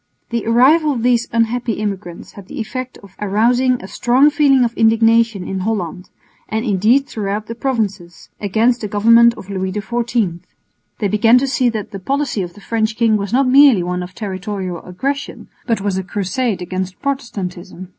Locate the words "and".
6.49-6.65